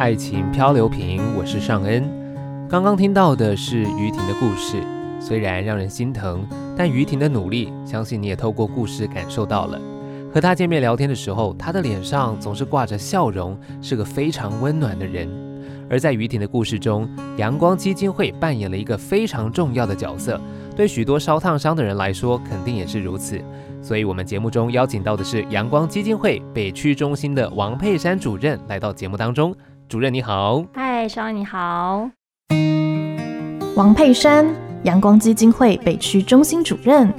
[0.00, 2.10] 爱情漂流瓶，我是尚恩。
[2.70, 4.82] 刚刚听到的是于婷的故事，
[5.20, 6.42] 虽然让人心疼，
[6.74, 9.78] 但于婷的努力，相信你也透过故事感受到了。
[10.32, 15.28] 和她见面聊天的时候，她的脸上总是挂着笑容，是个非常温暖的人。
[15.90, 17.06] 而在于婷的故事中，
[17.36, 20.40] 阳光基金会扮演了一个非常重要的角色，
[20.74, 23.38] 对许多烧烫伤的人来说，肯定也是如此。
[23.82, 29.54] 所以，我们节目中邀请到的是阳光基金会北区中心的王佩珊主任来到节目当中。
[29.90, 32.08] 主任你好，嗨，小安你好。
[33.74, 34.46] 王佩珊，
[34.84, 37.12] 阳光基金会北区中心主任，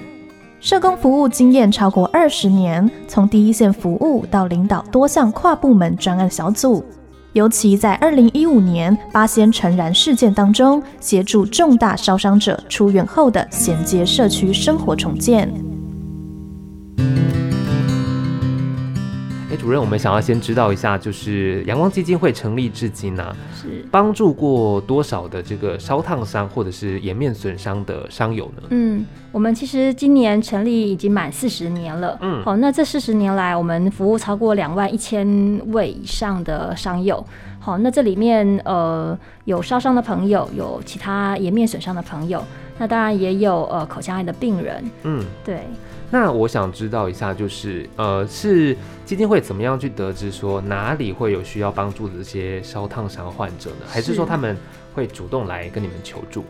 [0.61, 6.81] 社工服务经验超过二十年，从第一线服务到领导多项跨部门专案小组。
[7.33, 15.53] 尤其在二零一五年八仙成燃事件当中，协助重大烧伤者出院后的衔接社区生活重建。
[19.61, 28.63] 主任，我们想要先知道一下，就是阳光基金会成立至今呢、啊，是帮助过多少的这个烧烫伤或者是颜面损伤的伤友呢？
[28.71, 32.17] 嗯，我们其实今年成立已经满四十年了。
[32.21, 37.23] 嗯，好，那这四十年来，我们服务超过两万一千位以上的伤友。
[37.59, 39.15] 好，那这里面呃
[39.45, 42.43] 有烧伤的朋友，有其他颜面损伤的朋友，
[42.79, 44.83] 那当然也有呃口腔癌的病人。
[45.03, 45.59] 嗯，对。
[46.13, 53.85] 那我想知道一下，就是呃，是基金会怎么样去得知说哪里会有需要帮助的这些烧烫伤患者呢？
[53.87, 54.57] 还是说他们
[54.93, 56.43] 会主动来跟你们求助？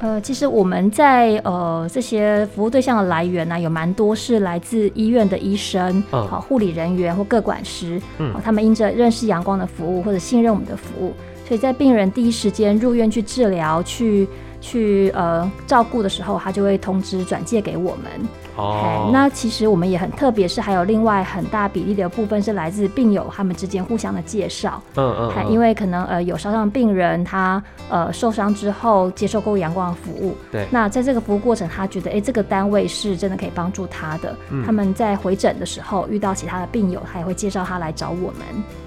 [0.00, 11.14] 呃，其实我们在呃这些服务对象的来源呢、啊，有蛮多是来自医院的医生、好护、嗯、理人员或各管师，嗯，他们因着认识阳光的服务或者信任我们的服务，
[11.46, 14.26] 所以在病人第一时间入院去治疗去。
[14.64, 18.26] 去呃照顾的时候，他就会通知转介给我们。
[18.56, 24.80] 哦、oh.，那其实我们也很特别，是还有另外很大比例的部分是来自病友他们之间互相的介绍。
[24.94, 25.52] 嗯嗯，嗯。
[25.52, 30.36] 因为可能呃有烧伤病人他呃受伤之后接受过阳光的服务。
[30.50, 30.66] 对。
[30.70, 34.34] 那在这个服务过程，他觉得哎这个单位是真的可以帮助他的。
[34.50, 34.64] 嗯。
[34.64, 38.40] 他们在回诊的时候遇到其他的病友，他也会介绍他来找我们。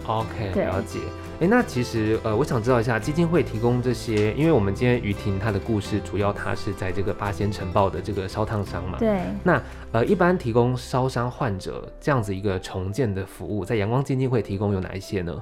[0.07, 1.00] OK，了解。
[1.40, 8.98] 哎，那其实呃，我想知道一下基金会提供这些，因为我们今天于婷她的故事，主要她是在这个八仙尘爆的这个烧烫伤嘛。
[8.98, 9.22] 对。
[9.44, 9.62] 那
[9.92, 15.40] 呃，一般提供烧伤患者这样子一个重建的服务，在阳光基金会提供有哪一些呢？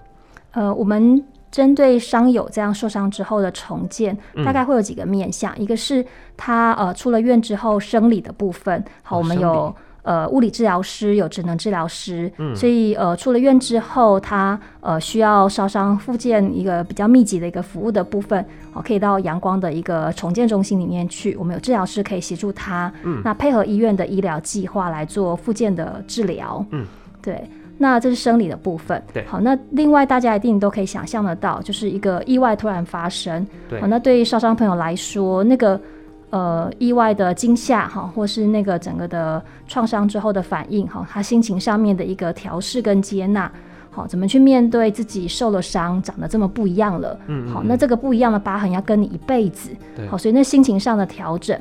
[0.51, 9.73] 呃，我们针对伤友这样受伤之后的重建，大概会有几个面向，嗯、一个是他呃出了院之后生理的部分，好，哦、我们有。
[10.05, 18.39] 呃，物理治疗师有职能治疗师，嗯，所以呃，出了院之后，他呃需要烧伤复健一个比较密集的一个服务的部分，
[18.73, 26.85] 哦，可以到阳光的一个重建中心里面去，我们有治疗师可以协助他，嗯，那配合医院的医疗计划来做复健的治疗，嗯，
[27.19, 27.43] 对，
[27.79, 35.81] 那这是生理的部分，对，好，那另外大家一定都可以想象得到，就是一个意外突然发生，对，好，那对于烧伤朋友来说，那个。
[36.31, 43.49] 呃，意外的惊吓哈，或是那个整个的创伤之后的反应哈，他心情上面的一个调试跟接纳，
[43.89, 49.69] 好，怎么去面对自己受了伤，长得这么不一样了，嗯，好，那这个不一样的疤痕要跟你一辈子，
[50.09, 51.57] 好，所以那心情上的调整，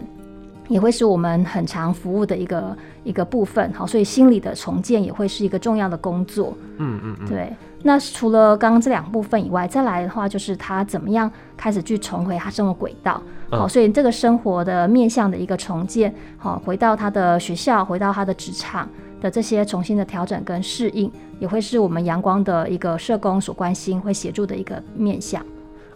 [0.66, 7.52] 也会是我们很常服务的一个一个部分，好，所以心理的重建也会是一个重要的工作，嗯嗯嗯，对。
[7.86, 18.88] 那除了刚刚这两部分以外，再来的话就是他怎么样开始去重回他生活轨道，好，所以这个生活的面向的一个重建，好，回到他的学校，回到他的职场
[19.20, 25.44] 的这些重新的调整跟适应，也会是我们阳光的一个社工所关心、会协助的一个面向。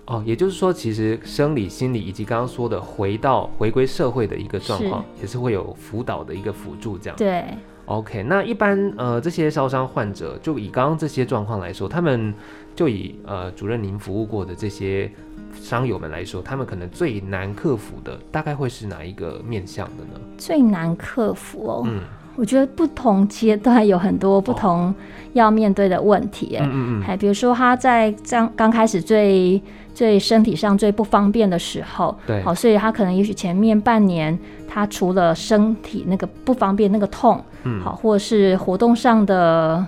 [0.04, 7.16] 哦，也就是说，其实生理、心理以及刚刚说的回到回归社会的一个状况，也是会有辅导的一个辅助，这样。
[7.16, 7.44] 对。
[7.88, 12.34] OK，那一般呃这些烧伤患者，就以刚刚这些状况来说，他们
[12.76, 15.10] 就以呃主任您服务过的这些
[15.54, 20.20] 伤友们来说，他们可能最难克服的，大概会是哪一个面向的呢？
[20.36, 22.02] 最难克服哦，嗯，
[22.38, 24.94] 我觉得不同阶段有很多不同
[25.32, 29.60] 要面对的问题，嗯嗯嗯，还比如说他在刚刚开始最。
[29.94, 34.38] 最身体上最不方便的时候，对，好，所以他可能也许前面半年，
[34.68, 39.84] 他除了身体那个不方便那个痛，嗯，好，或者是活动上的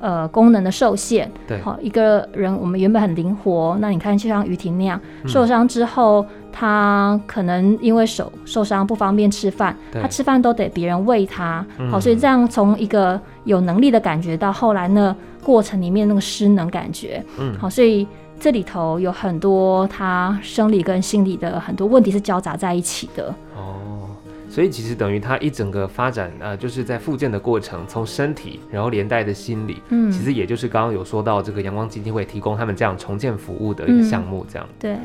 [0.00, 18.06] 呃功能的受限，对，好，一个人我们原本很灵活，那你看就像于婷那样，受伤之后，嗯，他可能因为手受伤不方便吃饭，他吃饭都得别人喂他，嗯，好，所以这样从一个有能力的感觉到后来那过程里面那个失能感觉，嗯，好，所以。
[18.40, 23.32] 这里头有很多他生理跟心理的很多问题是交杂在一起的。
[23.56, 24.10] 哦，
[24.50, 34.68] 所以其实等于他一整个发展，呃，就是在复健的过程，从身体，然后连带的心理，嗯，其实也就是刚刚有说到这个阳光基金会提供他们这样重建服务的一个项目，这样。
[34.68, 34.96] 嗯、对。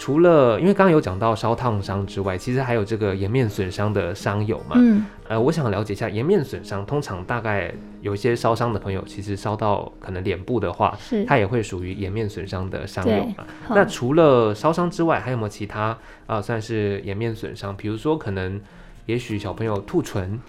[0.00, 4.76] 除了因为刚刚有讲到烧烫伤之外，其实还有这个颜面损伤的伤友嘛。
[4.76, 5.04] 嗯。
[5.28, 7.70] 呃，我想了解一下颜面损伤，通常大概
[8.00, 13.44] 有一些烧伤的朋友，其实烧到可能脸部的话，是，它也会属于颜面损伤的伤友嘛。
[13.68, 15.98] 那除了烧伤之外，还有没有其他啊、
[16.36, 17.76] 呃，算是颜面损伤？
[17.76, 18.58] 比如说可能，
[19.04, 20.40] 也许小朋友吐唇，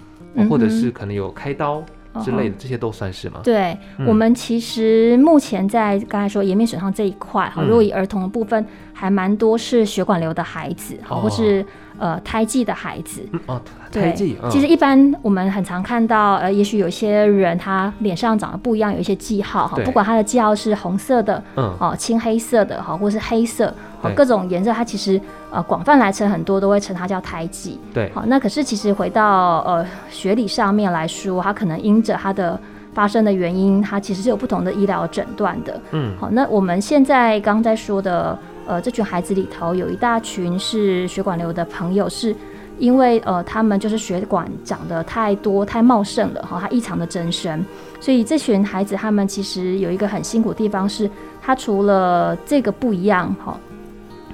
[0.49, 1.83] 或者是可能有开刀。
[2.23, 3.39] 之类的，这些都算是吗？
[3.43, 11.65] 对，嗯、我们其实目前在刚才说颜面损伤这一块哈，如果以儿童的部分，还蛮多是血管瘤的孩子，哈、哦，或是
[11.97, 13.21] 呃胎记的孩子。
[13.31, 13.61] 嗯、哦，
[13.91, 14.37] 胎记。
[14.41, 23.73] 对，其实一般我们很常看到，呃，也许有些人他脸上长得不一样，有一些记号哈，不管他的记号是红色的，嗯，哦，青黑色的哈，或是黑色。
[24.15, 25.21] 各种颜色，它其实
[25.51, 27.79] 呃广泛来称，很多都会称它叫胎记。
[27.93, 32.59] 对，好，那可是其实回到呃学理上面来说，它可能因着它的
[32.95, 35.79] 发生的原因，它其实是有不同的医疗诊断的。
[35.91, 38.35] 嗯，好，那我们现在刚刚在说的
[38.71, 42.33] 呃这群孩子里头，有一大群是血管瘤的朋友，是
[42.79, 47.65] 因为呃他们就是血管长得太多太茂盛了哈，它异常的增生，
[47.99, 51.09] 所以这群孩子他们其实有一个很辛苦的地方是，
[51.41, 53.59] 他除了这个不一样哈。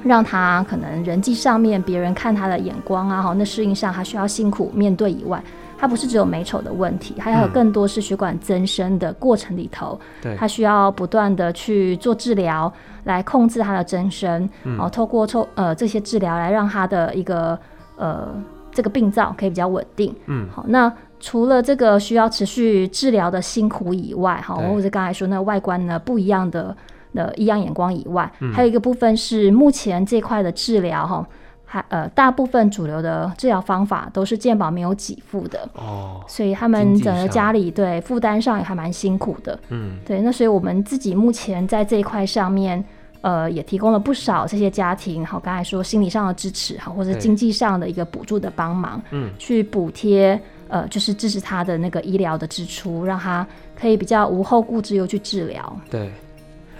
[0.03, 5.43] 让他可能人际上面别人看他的眼光啊，哈，那适应上他需要辛苦面对以外，
[5.77, 12.71] 他不是只有美丑的问题，还有更多是血管增生的过程里头，对、嗯，他需要不断的去做治疗
[13.03, 17.57] 来控制它的增生，然后，透过抽呃这些治疗来让它的一个
[17.95, 18.27] 呃
[18.71, 26.75] 这个病灶可以比较稳定，嗯，好，那除了这个需要持续治疗的辛苦以外，哈，或者刚才说那外观呢不一样的。
[27.13, 31.25] 的异样眼光以外，嗯、还有一个部分是目前这块的治疗哈，
[31.77, 35.69] 还呃大部分主流的治疗方法都是健保没有给付的。
[35.73, 42.83] 哦，所以他们整个家里对负担上也还蛮辛苦的，嗯，对，那所以我们自己目前在这一块上面，
[43.21, 53.45] 呃，也提供了不少这些家庭，好，刚才说心理上的支持，好，或者经济上的一个补助的帮忙，嗯，去补贴呃，就是支持他的那个医疗的支出，让他
[53.79, 56.11] 可以比较无后顾之忧去治疗，对。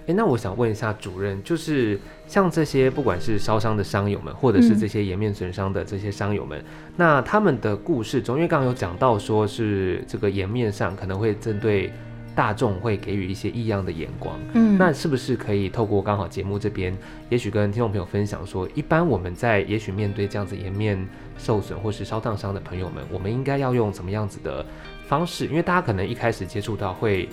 [0.08, 6.66] 哎，那我想问一下主任，就是像这些不管是烧伤的伤友们，或者是这些颜面损伤的这些伤友们，嗯、
[6.98, 11.92] 那他们的故事中，因为刚刚有讲到说是这个颜面上可能会针对
[12.36, 16.96] 大众会给予一些异样的眼光，嗯，那是不是可以透过刚好节目这边，
[17.30, 21.04] 也许跟听众朋友分享说，一般我们在也许面对这样子颜面
[21.38, 24.64] 受损或是烧烫伤的朋友们，我们应该要用怎么样子的
[25.08, 25.48] 方式？
[25.48, 27.28] 因为大家可能一开始接触到会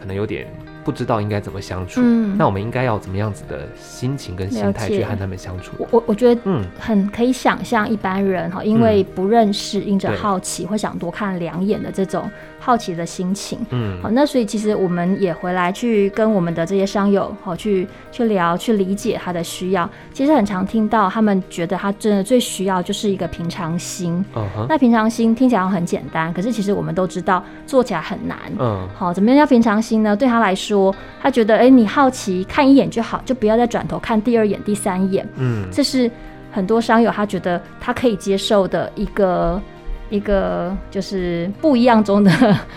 [0.00, 0.46] 可能有点。
[0.82, 5.72] 不知道应该怎么相处，嗯，那我们应该要怎么样子的心情跟心态去和他们相处？
[5.78, 19.88] 我我我觉得，嗯，很可以想象一般人哈，因为不认识，因着好奇，会想多看两眼的这种好奇的心情，嗯，好，那所以其实我们也回来去跟我们的这些商友好去去聊，去理解他的需要。
[20.14, 24.24] 其实很常听到他们觉得他真的最需要就是一个平常心。
[24.34, 28.38] 嗯哼，那平常心听起来很简单，可是其实我们都知道做起来很难。
[28.58, 30.16] 嗯，好，怎么样叫平常心呢？
[30.16, 30.94] 对他来说。
[31.22, 35.28] 他觉得，哎、欸，你好奇看一眼就好，就不要再转头看第二眼、第三眼。
[35.36, 36.10] 嗯，这是
[36.50, 39.60] 很多商友他觉得他可以接受的一个
[40.08, 42.30] 一个就是不一样中的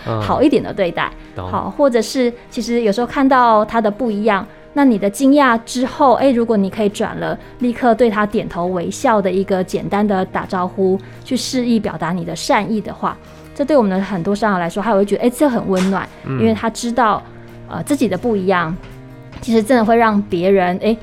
[0.04, 1.10] 好一点的对待。
[1.36, 13.16] 嗯、好，或者是其实有时候看到他的不一样，那你的惊讶之后，哎、欸，如果你可以转了，立刻对他点头微笑的一个简单的打招呼，去示意表达你的善意的话，
[13.54, 17.22] 这对我们的很多商友来说，他会觉得，哎、欸，这很温暖，嗯、因为他知道。
[17.66, 18.76] 呃，自己的不一样，
[19.40, 20.98] 其实真的会让别人哎、欸，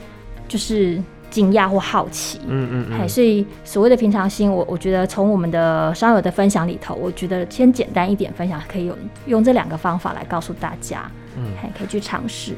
[0.47, 2.39] 就是惊讶或好奇。
[2.47, 3.09] 嗯嗯嗯。
[3.09, 12.53] 所以所谓的平常心，我我觉得从我们的商友的分享里头，我觉得先简单一点分享，可以用用这两个方法来告诉大家，嗯，还可以去尝试。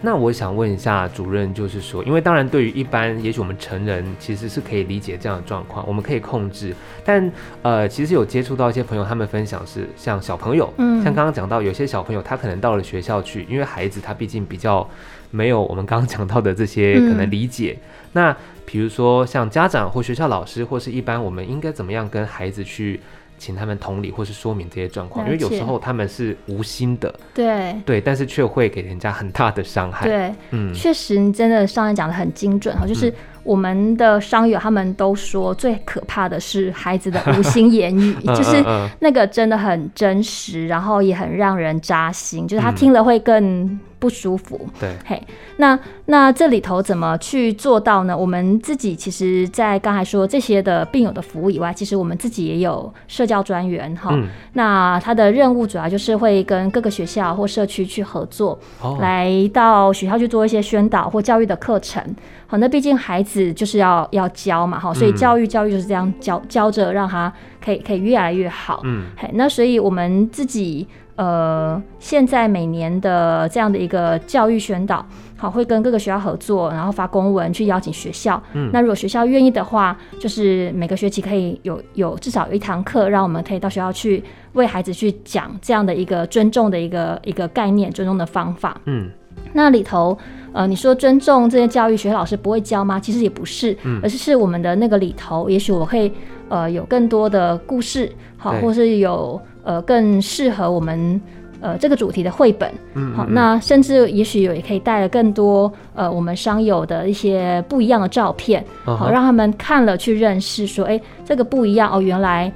[0.00, 6.74] 那我想问一下主任，就是说，因为当然对于一般，也许我们成人其实是可以理解这样的状况，我们可以控制。
[7.04, 7.30] 但
[7.62, 14.88] 呃，其实有接触到一些朋友，他们分享是像小朋友，嗯，像刚刚讲到有些小朋友，他可能到了学校去，因为孩子他毕竟比较
[15.30, 17.76] 没有我们刚刚讲到的这些可能理解。
[17.80, 23.00] 嗯、那比如说像家长或学校老师，或是一般我们应该怎么样跟孩子去？
[23.38, 27.74] 请他们同理或是说明这些状况，因为有时候他们是无心的，对。
[27.86, 30.06] 对，但是却会给人家很大的伤害。
[30.06, 38.62] 对，嗯，确实，你真的上面讲的很精准哈，就是我们的商友他们都说，最可怕的是孩子的无心言语， 就是
[39.00, 44.60] 那个真的很真实，然后也很让人扎心，就是他听了会更不舒服。
[44.78, 45.22] 对，嘿，
[45.56, 48.16] 那那这里头怎么去做到呢？
[48.16, 54.16] 我们自己其实，在刚才说这些的病友的服务以外，其实我们自己也有社教专员哈。
[54.52, 58.58] 那他的任务主要就是会跟各个学校或社区去合作，
[59.00, 62.02] 来到学校去做一些宣导或教育的课程。
[62.46, 67.30] 好，那毕竟孩子就是要要教嘛，哈，所以教育教育就是这样教教着，让他
[67.62, 68.80] 可以可以越来越好。
[68.84, 70.86] 嗯，嘿，那所以我们自己
[71.18, 75.04] 呃，现在每年的这样的一个教育宣导，
[75.36, 78.40] 好，会跟各个学校合作，然后发公文去邀请学校。
[78.52, 84.22] 嗯，那如果学校愿意的话，就是每个学期可以有有至少有一堂课，让我们可以到学校去
[84.52, 88.80] 为孩子去讲这样的一个尊重的一个一个概念，尊重的方法。
[88.84, 89.10] 嗯，
[89.52, 90.16] 那里头。
[90.54, 92.98] 呃，你说尊重这些教育，学老师不会教吗？
[92.98, 96.10] 其实也不是，嗯、而是是我们的那个里头，也许我会
[96.48, 101.20] 呃有更多的故事，好，或是有呃更适合我们
[101.60, 112.50] 呃这个主题的绘本，嗯，嗯，好，那甚至也许有也可以带了更多呃我们商友的一些不一样的照片，好，哦、让他们看了去认识，说，哎，这个不一样哦，原来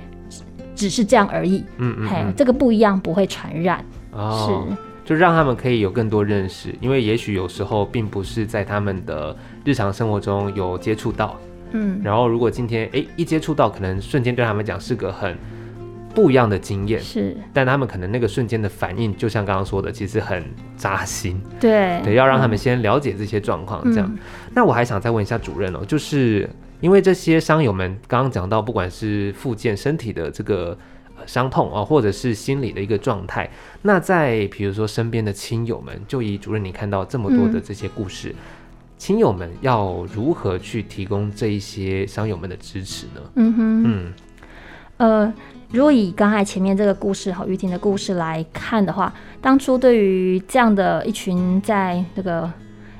[0.75, 4.77] 只是这样而已，嗯，嗯嗯，嘿，这个不一样不会传染，哦、是。
[5.05, 11.37] 就让他们可以有更多认识，因为也许有时候并不是在他们的日常生活中有接触到，
[11.73, 15.37] 嗯，然后如果今天哎一接触到，可能瞬间对他们讲是个很
[16.15, 20.45] 不一样的经验，是，但他们可能那个瞬间的反应，就像刚刚说的，其实很
[20.77, 24.09] 扎心，对，对，要让他们先了解这些状况，这样。
[24.13, 24.19] 嗯、
[24.55, 26.49] 那我还想再问一下主任哦，就是
[26.81, 30.77] 因为这些伤友们刚刚讲到，不管是复健身体的这个。
[31.25, 33.49] 伤痛啊，或者是心理的一个状态。
[33.83, 38.35] 那在比如说身边的亲友们，就以主任你看到这么多的这些故事，嗯、
[38.99, 43.21] 亲友们要如何去提供这一些伤友们的支持呢？
[43.37, 44.13] 嗯哼，嗯，
[44.97, 45.35] 呃，
[45.73, 52.51] 如果以刚才前面这个故事哈，于婷的故事来看的话，当初对于这样的一群在那个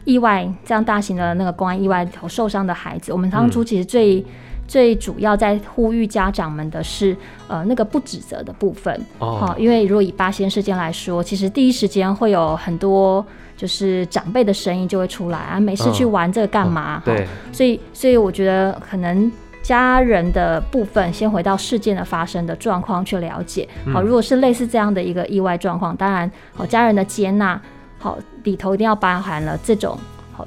[0.05, 4.25] 意外这样大型的那个公安意外头受伤的孩子，我们当初其实最、嗯
[4.69, 7.15] 最主要在呼吁家长们的是，
[7.47, 8.95] 呃，那个不指责的部分。
[9.19, 9.37] 哦。
[9.39, 13.23] 好，因为如果以八仙事件来说，其实第一时间会有很多
[13.55, 17.03] 就是长辈的声音就会出来啊，没事去玩这个干嘛？
[17.05, 17.27] 对。
[17.53, 19.31] 所以，所以我觉得可能
[19.63, 23.69] 家人的部分先回到事件的发生的状况去了解。
[23.93, 27.61] 好，如果是类似这样的一个意外状况，当然，好，家人的接纳，
[27.99, 29.99] 好，里头一定要包含了这种
[30.33, 30.47] 好。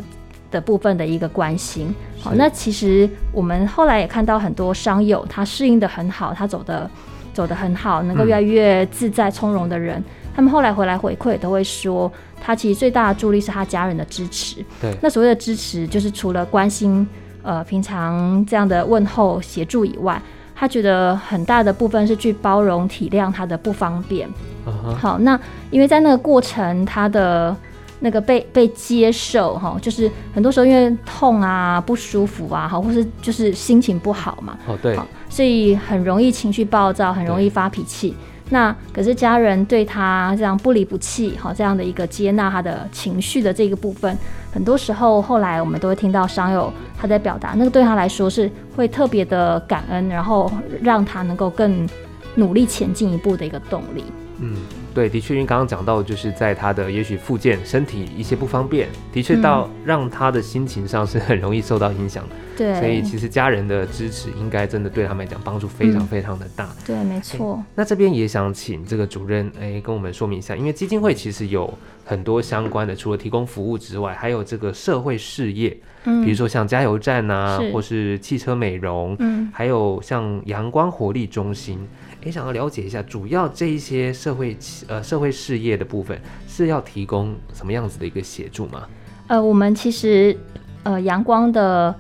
[0.52, 6.90] 的部分的一个关心，好，那其实我们后来也看到很多商友，他适应的很好，他走的
[7.34, 10.04] 走的很好，能够越来越自在从容的人，嗯、
[10.34, 14.64] 他们后来回来回馈都会说，他其实最大的助力是他家人的支持。
[14.80, 17.06] 对，那所谓的支持，就是除了关心，
[17.46, 20.22] 呃，平常这样的问候协助以外，
[20.56, 24.28] 他觉得很大的部分是去包容体谅他的不方便。
[24.66, 24.96] Uh huh.
[24.96, 27.56] 好，那因为在那个过程，他的。
[28.02, 35.00] 那个被被接受哈，就是很多时候因为痛啊、不舒服啊，好，或是就是心情不好嘛，哦对，
[35.30, 38.14] 所以很容易情绪暴躁，很容易发脾气。
[38.50, 44.16] 那可是家人对他这样不离不弃，好，这样的一个接纳他的情绪的这个部分，
[44.54, 51.90] 很多时候后来我们都会听到商友他在表达，那个对他来说是会特别的感恩，然后让他能够更
[52.36, 54.04] 努力前进一步的一个动力。
[54.40, 54.56] 嗯。
[54.96, 62.36] 对，的确，因为刚刚讲到，就是在他的也许附件身体一些不方便，的确到让他的心情上是很容易受到影响的。
[62.56, 66.64] 对，所以其实家人的支持应该真的对他们来讲帮助非常非常的大。
[66.64, 67.62] 嗯、对，没错。
[67.76, 71.72] 那这边也想请这个主任哎跟我们说明一下，因为基金会其实有
[72.06, 81.86] 很多相关的，除了提供服务之外，还有这个社会事业，嗯，比如说像加油站啊，是或是汽车美容，嗯，还有像阳光活力中心。
[82.26, 88.84] 也想要了解一下，主要这一些社会呃社会事业的部分是要提供什么样子的一个协助吗？
[89.28, 90.36] 呃，我们其实
[90.82, 91.94] 呃阳光的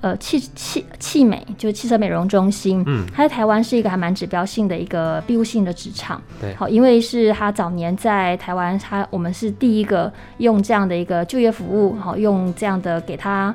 [0.00, 13.54] 呃汽汽汽美就是汽车美容中心，嗯，它在台湾是一个还蛮指标性的一个庇护性的职场，对，好，因为是他早年在台湾，他我们是第一个用这样的一个就业服务，好，用这样的给他。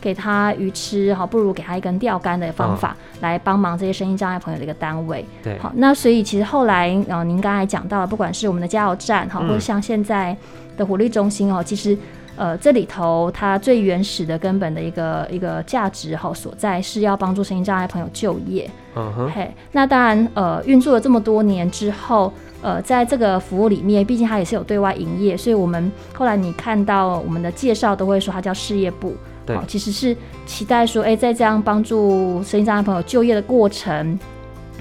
[0.00, 5.24] 给他鱼吃，好，不如给他一根钓竿的方法，哦、来帮忙这些身心障碍朋友的一个单位。
[5.42, 10.36] 对，好，那所以其实后来，呃，您刚才讲到了，不管是我们的加油站，哈、嗯，或者像现在
[10.76, 11.98] 的活力中心，哦，其实，
[12.36, 18.70] 呃，这里头它最原始的根本的一个一个价值，哈，所在是要帮助身心障碍朋友就业。
[18.94, 29.16] 嗯哼，嘿，那当然，呃，运作了这么多年之后，呃，在这个服务里面，毕竟它也是有对外营业，所以我们后来你看到我们的介绍都会说它叫事业部。
[29.56, 34.18] 对，其实是期待说，哎，在这样帮助身心障碍朋友就业的过程，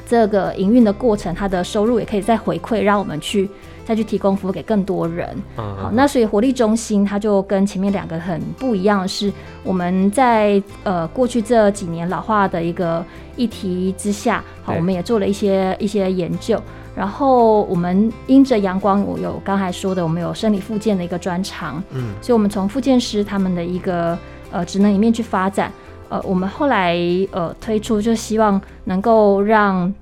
[0.08, 3.50] 这个营运的过程，他的收入也可以再回馈，让我们去。
[3.88, 9.32] 再去提供服务给更多人，好，那所以活力中心它就跟前面两个很不一样的是，
[9.64, 13.02] 我们在呃过去这几年老化的一个
[13.38, 16.62] 议题之下，好，我们也做了一些一些研究，
[16.98, 24.20] 然后我们因着阳光，我有刚才说的，我们有生理复健的一个专长，嗯，所以我们从复健师他们的一个
[24.51, 25.72] 呃职能里面去发展，
[26.10, 26.96] 呃，我们后来
[27.32, 29.94] 呃推出就希望能够让。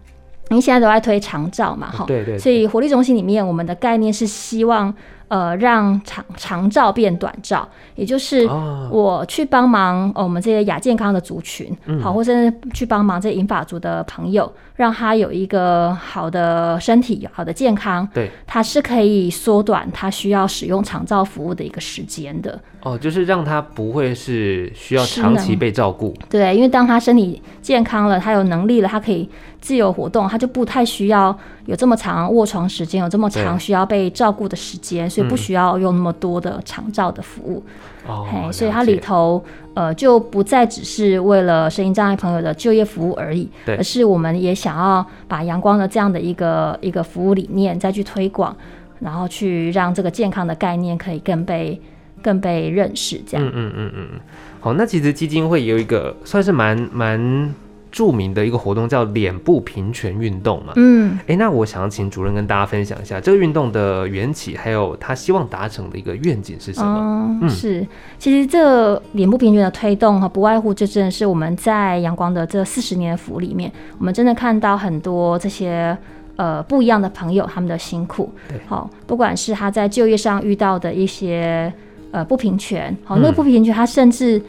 [0.50, 4.94] 您现在都在推长照嘛，哈，对对，所以活力中心里面，我们的概念是希望。
[5.28, 8.46] 呃，让长长照变短照，也就是
[8.92, 18.08] 我去帮忙、哦、我们这些亚健康的族群，嗯、好，或者是去帮忙这些银发族的朋友，让他有一个好的身体、好的健康。
[18.14, 22.62] 对，他是可以缩短他需要使用长照服务的一个时间的。
[22.86, 26.14] 哦，就是让他不会是需要长期被照顾。
[26.30, 29.28] 对，因为当他身体健康了，他有能力了，他可以
[29.60, 35.10] 自由活动，他就不太需要有这么长卧床时间，有这么长需要被照顾的时间。
[35.10, 37.64] 所以不需要用那么多的长照的服务，
[38.06, 48.56] 哦、所以它里头呃就不再只是为了声音障碍朋友的就业服务而已，而是我们也想要把阳光的这样的一个一个服务理念再去推广，
[49.00, 51.82] 然后去让这个健康的概念可以更被
[52.26, 53.46] 更被认识，这样。
[53.46, 54.20] 嗯嗯嗯嗯，
[54.60, 57.54] 好，那其实基金会有一个算是蛮蛮。
[57.92, 67.48] 著名的一个活动叫脸部平权运动嘛，嗯，哎，那我想要请主任跟大家分享一下这个运动的缘起，还有他希望达成的一个愿景是什么？
[67.48, 67.88] 是，
[68.20, 75.98] 其实这脸部平权的推动哈，不外乎就真的是我们在阳光的这四十年的服务里面，我们真的看到很多这些
[76.36, 81.72] 呃不一样的朋友他们的辛苦，对，好，不管是他在就业上遇到的一些
[82.12, 84.42] 呃不平权，好，那个不平权他甚至。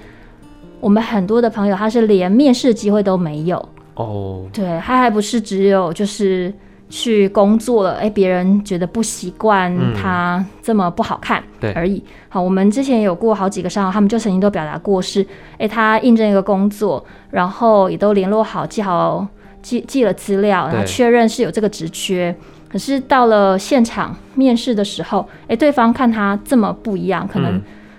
[0.79, 3.57] 我们很多的朋友，他是连面试机会都没有
[3.95, 4.45] 哦。
[4.45, 4.53] Oh.
[4.53, 6.53] 对，他还不是只有就是
[6.91, 11.43] 去工作了，哎，别人觉得不习惯他这么不好看
[11.75, 11.97] 而已。
[11.97, 19.27] 嗯、好，我们之前有过好几个商号，他们就曾经都表达过是，哎，他应征一个工作，然后也都联络好，记好
[19.67, 22.33] 寄寄了资料，然后确认是有这个职缺。
[22.69, 27.57] 可是到了现场面试的时候，哎，对方看他这么不一样，可能、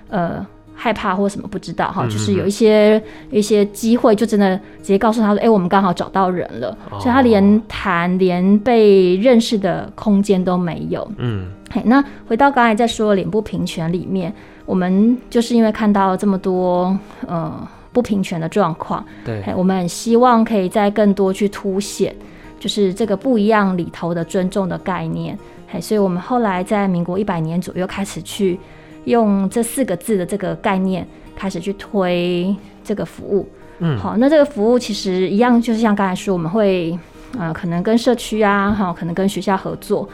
[0.10, 0.48] 嗯、呃。
[0.80, 11.12] 害怕或什么不知道哈，就是有一些一些机会，就真的直接告诉他说：“哎、欸，我们刚好找到人了。”所以他连谈、连被认识的空间都没有。
[11.18, 14.32] 嗯，嘿，那回到刚才在说脸部平权里面，
[14.68, 17.52] 我们就是因为看到这么多呃
[17.98, 22.16] 不平权的状况，对，我们很希望可以再更多去凸显，
[22.60, 25.36] 就是这个不一样里头的尊重的概念。
[25.72, 28.60] 哎，所以我们后来在民国一百年左右开始去。
[29.08, 33.48] 用这四个字的这个概念开始去推这个服务，
[33.80, 37.00] 嗯，好，那这个服务其实一样，就是像刚才说，我们会
[37.40, 40.10] 呃可能跟社区啊，哈，可能跟学校合作。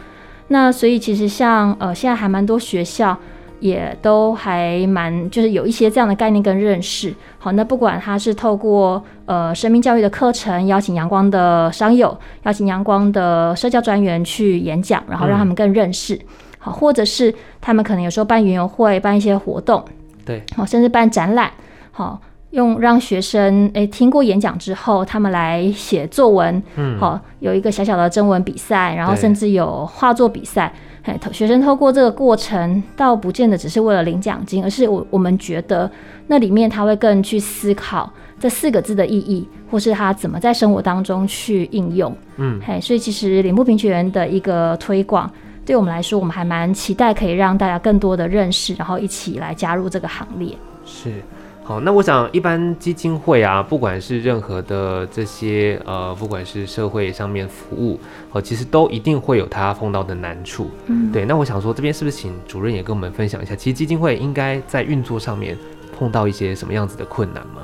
[0.50, 3.18] 那所以其实像呃现在还蛮多学校
[3.64, 7.14] 也都还蛮就是有一些这样的概念跟认识。
[7.40, 16.16] 好，那不管他是透过呃生命教育的课程，邀请阳光的商友，邀请阳光的社交专员去演讲，然后让他们更认识。
[16.16, 16.26] 嗯
[16.66, 19.84] 好，或者是他们可能有时候办云游会，办一些活动，
[20.26, 21.52] 对，好，甚至办展览，
[21.92, 22.18] 好，
[22.52, 35.90] 用让学生诶听过演讲之后，他们来写作文，嗯，好，有一个小小的征文比赛，然后甚至有画作比赛，哎，学生透过这个过程，倒不见得只是为了领奖金，而是我我们觉得
[36.28, 45.30] 那里面他会更去思考这四个字的意义，或是他怎么在生活当中去应用，嗯，嘿，所以其实脸部平权的一个推广。
[45.66, 50.58] 对我们来说，我们还蛮期待可以让大家更多的认识，然后一起来加入这个行列。
[50.86, 51.22] 是，
[51.66, 57.98] 好，那我想一般基金会啊，不管是任何的这些呃，不管是社会上面服务，
[58.34, 60.70] 哦，其实都一定会有他碰到的难处。
[60.88, 61.24] 嗯，对。
[61.24, 65.58] 那我想说，这边是不是请主任也跟我们分享一下，其实基金会应该在运作上面
[65.98, 67.62] 碰到一些什么样子的困难吗？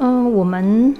[0.00, 0.94] 嗯、呃，我们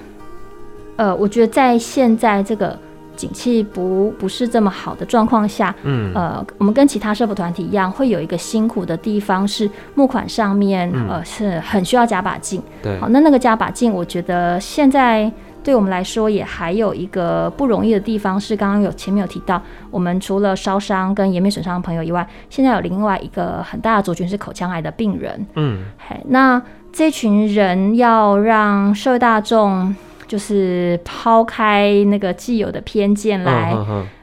[0.95, 2.79] 呃，我觉得在现在这个。
[3.17, 12.61] 景气不不是这么好的状况下，嗯，呃，我们跟其他社福团体一样，会有一个辛苦的地方是募款上面，嗯、呃，是很需要加把劲。
[12.81, 15.29] 对，好，那那个加把劲，我觉得现在
[15.63, 25.45] 对我们来说也还有一个不容易的地方是，刚刚有前面有提到，我们除了烧伤跟颜面损伤的朋友以外，现在有另外一个很大的族群是口腔癌的病人。
[25.55, 26.61] 嗯，嘿，那
[26.93, 29.95] 这群人要让社会大众。
[30.27, 33.75] 就是抛开那个既有的偏见来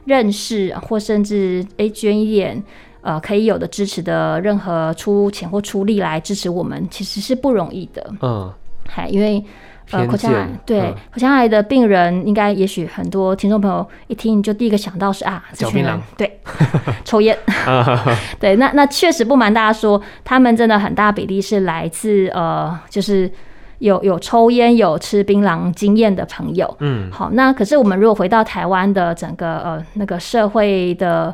[0.05, 2.63] 认识，或甚至诶、欸、捐一点
[3.01, 8.13] 呃可以有的支持的任何出钱或出力来支持我们，其实是不容易的。
[8.21, 8.53] 嗯，
[8.87, 9.43] 还因为。
[9.91, 16.39] 呃，口腔癌对、嗯、口腔癌的病人，应该也许很多听众朋友一听就第一个想到是啊，这群人对
[17.05, 17.37] 抽烟，
[18.41, 23.31] 对，那那确实不瞒大家说，他们真的很大比例是来自呃，就是
[23.79, 26.75] 有有抽烟、有吃槟榔经验的朋友。
[26.79, 31.33] 嗯，好，那可是我们如果回到台湾的整个呃那个社会的。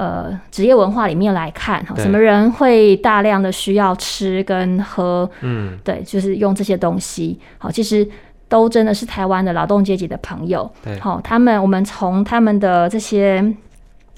[0.00, 5.30] 呃，职业文化里面来看，哈，什么人会大量的需要吃跟喝？
[5.42, 7.38] 嗯，对，就是用这些东西。
[7.58, 8.08] 好，其实
[8.48, 10.72] 都真的是台湾的劳动阶级的朋友。
[10.82, 13.44] 对，好，他们我们从他们的这些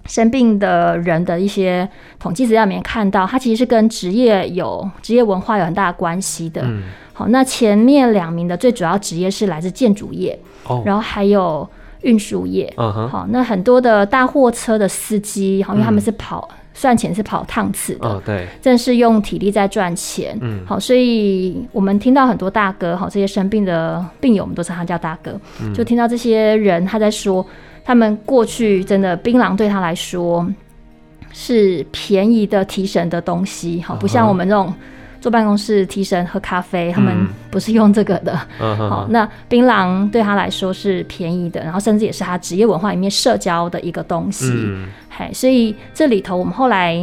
[0.07, 1.89] 生病的人的一些
[2.21, 6.63] 统计资料里面看到，他其实是跟职业有职业文化有很大的关系的。
[6.65, 11.69] 嗯，好，那前面两名的最主要职业是来自建筑业，哦，然后还有。
[12.03, 27.47] 运输业，嗯哼，好那很多的大货车的司机，好，因为他们是跑、嗯、算钱是跑趟次的，uh, 对，正是用体力在赚钱，嗯，好，所以我们听到很多大哥，好，这些生病的病友，我们都称他叫大哥，嗯、就听到这些人他在说，
[27.85, 30.45] 他们过去真的槟榔对他来说
[31.33, 34.75] 是便宜的提神的东西，好，不像我们这种。
[35.23, 37.17] 坐办公室提神喝咖啡，他们
[37.49, 38.37] 不是用这个的。
[38.61, 44.51] 嗯、好，那槟榔对他来说是便宜的，然后甚至也是他职业文化里面社交的一个东西。
[44.53, 47.01] 嗯、嘿，所以这里头我们后来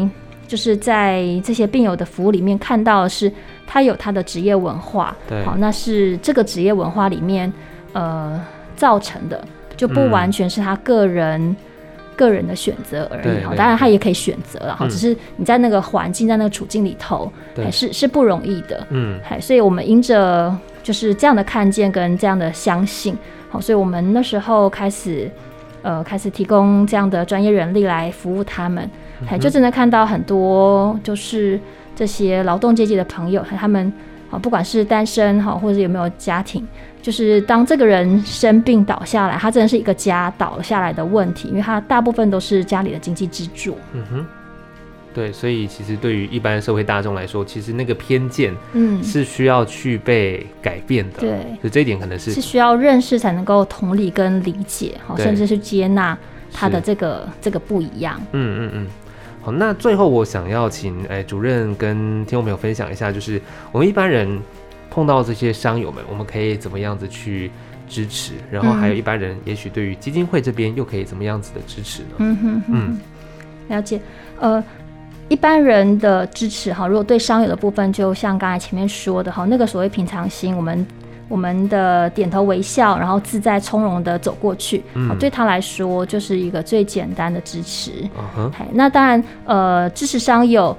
[0.50, 3.32] 就是在这些病友的服务里面看到的是，
[3.66, 5.16] 他有他的职业文化。
[5.30, 7.52] 对，好，那是这个职业文化里面
[7.94, 8.38] 呃
[8.76, 9.42] 造成的，
[9.78, 11.56] 就不完全是他个人。
[12.20, 20.54] 嗯个人的选择而已哈，当然他也可以选择了哈，只是你在那个环境、在那个处境里头，还是是不容易的，嗯，所以我们因着
[20.84, 23.18] 就是这样的看见跟这样的相信，
[23.50, 25.32] 好，所以我们那时候开始，
[25.82, 28.90] 呃，开始提供这样的专业人力来服务他们，
[29.26, 31.58] 还，就真的看到很多就是
[31.96, 33.94] 这些劳动阶级的朋友，他们
[34.30, 36.68] 啊，不管是单身哈，或者有没有家庭。
[37.02, 43.78] 就是当这个人生病倒下来，他真的是一个家倒下来的问题，因为他大部分都是家里的经济支柱。
[43.94, 44.26] 嗯哼，
[45.14, 51.20] 对，所以其实对于一般社会大众来说，其实那个偏见，嗯，是需要去被改变的。
[51.20, 56.16] 对，就这一点可能是是需要认识才能够同理跟理解，好，甚至是接纳
[56.52, 58.22] 他的这个这个不一样。
[58.34, 58.88] 嗯嗯嗯，
[59.42, 64.40] 好，那最后我想要请哎主任跟听众朋友分享一下，就是我们一般人。
[64.92, 67.52] 碰到这些商友们，我们可以怎么样子去
[67.88, 68.34] 支持？
[68.50, 72.16] 然后还有一般人，也许对于基金会这边又可以怎么样子的支持呢？
[72.18, 73.00] 嗯哼，嗯，
[73.68, 74.02] 了解。
[74.40, 74.62] 呃，
[75.28, 80.84] 一般人的支持哈，如果对商友的部分，就像刚才前面说的哈，那个所谓平常心，我们
[81.30, 87.92] 我们的点头微笑，然后自在从容的走过去，嗯，对他来说就是一个最简单的支持。
[88.74, 90.76] 那当然，呃，支持商有，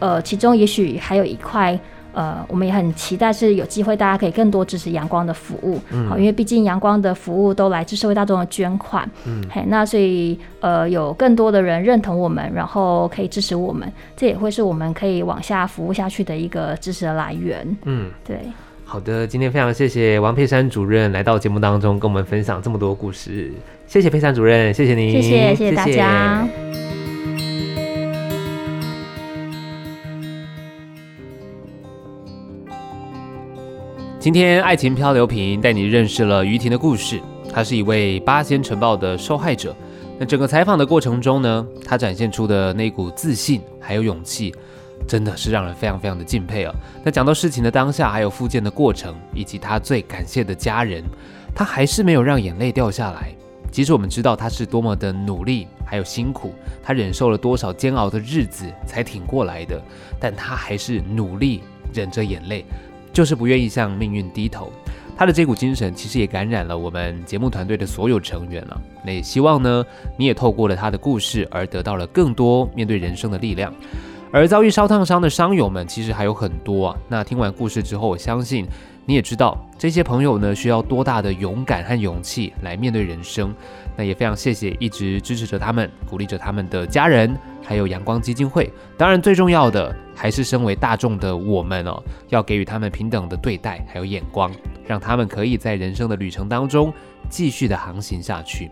[0.00, 1.78] 呃，其中也许还有一块。
[2.14, 18.40] 呃，我们也很期待是有机会，大家可以更多支持阳光的服务，嗯，好，因为毕竟阳光的服务都来自社会大众的捐款，嗯，嘿，那所以呃，有更多的人认同我们，然后可以支持我们，这也会是我们可以往下服务下去的一个支持的来源，嗯，对，
[18.92, 23.50] 好的，今天非常谢谢王佩珊主任来到节目当中跟我们分享这么多故事，
[23.86, 26.46] 谢谢佩珊主任，谢谢您，谢谢，谢谢大家。
[26.46, 26.58] 谢谢
[34.20, 37.18] 今天爱情漂流瓶带你认识了于婷的故事。
[37.50, 39.74] 她是一位八仙尘爆的受害者。
[40.18, 44.54] 那整个采访的过程中呢，她展现出的那股自信还有勇气，
[45.06, 46.74] 真的是让人非常非常的敬佩啊。
[47.04, 51.04] 那讲到事情的当下，还有复健的过程，以及他最感谢的家人，
[51.54, 53.34] 他还是没有让眼泪掉下来。
[53.70, 59.82] 即使我们知道他是多么的努力还有辛苦，他忍受了多少煎熬的日子才挺过来的，
[60.20, 62.64] 但他还是努力忍着眼泪。
[63.12, 64.72] 就是不愿意向命运低头，
[65.18, 68.82] 他的这股精神其实也感染了我们节目团队的所有成员了。
[69.04, 69.84] 那也希望呢，
[70.16, 73.70] 你也透过了他的故事而得到了更多面对人生的力量。
[74.32, 76.96] 而遭遇烧烫伤的伤友们其实还有很多啊。
[77.06, 78.66] 那听完故事之后，我相信
[79.04, 83.54] 你也知道这些朋友呢需要多大的勇敢和勇气来面对人生。
[83.94, 87.36] 那也非常谢谢一直支持着他们、鼓励着他们的家人。
[87.64, 88.68] 还有阳光基金会，
[88.98, 94.50] 当然最重要的还是身为大众的我们哦，要给予他们平等的对待，还有眼光，
[94.84, 96.92] 让他们可以在人生的旅程当中
[97.30, 98.68] 继续的航行下去。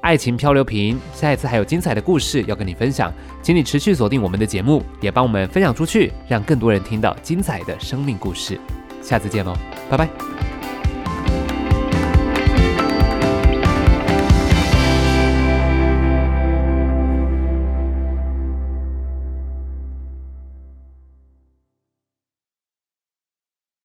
[0.00, 8.58] 爱情漂流瓶，下一次还有精彩的故事要跟你分享，请你持续锁定我们的节目，也帮我们分享出去，让更多人听到精彩的生命故事。
[9.02, 9.56] 下次见喽，
[9.90, 10.55] 拜拜。